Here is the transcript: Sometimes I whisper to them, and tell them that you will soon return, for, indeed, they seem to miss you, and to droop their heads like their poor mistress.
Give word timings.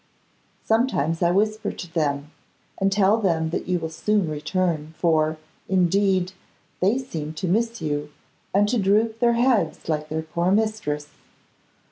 Sometimes 0.63 1.21
I 1.21 1.29
whisper 1.29 1.71
to 1.71 1.93
them, 1.93 2.31
and 2.79 2.91
tell 2.91 3.17
them 3.21 3.51
that 3.51 3.67
you 3.67 3.77
will 3.77 3.91
soon 3.91 4.27
return, 4.27 4.95
for, 4.97 5.37
indeed, 5.69 6.31
they 6.79 6.97
seem 6.97 7.33
to 7.35 7.47
miss 7.47 7.83
you, 7.83 8.11
and 8.51 8.67
to 8.69 8.79
droop 8.79 9.19
their 9.19 9.33
heads 9.33 9.87
like 9.87 10.09
their 10.09 10.23
poor 10.23 10.49
mistress. 10.51 11.07